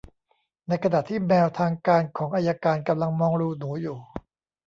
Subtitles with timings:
[0.67, 3.97] ในขณะที่แมวทางการของอัยการกำลังมองรูหนูอยู่